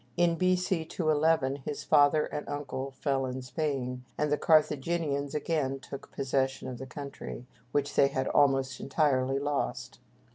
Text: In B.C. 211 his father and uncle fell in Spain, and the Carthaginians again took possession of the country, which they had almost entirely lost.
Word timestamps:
In 0.17 0.35
B.C. 0.35 0.83
211 0.85 1.57
his 1.57 1.83
father 1.83 2.25
and 2.25 2.49
uncle 2.49 2.89
fell 2.89 3.27
in 3.27 3.43
Spain, 3.43 4.03
and 4.17 4.31
the 4.31 4.37
Carthaginians 4.39 5.35
again 5.35 5.79
took 5.79 6.11
possession 6.11 6.67
of 6.67 6.79
the 6.79 6.87
country, 6.87 7.45
which 7.71 7.93
they 7.93 8.07
had 8.07 8.25
almost 8.29 8.79
entirely 8.79 9.37
lost. 9.37 9.99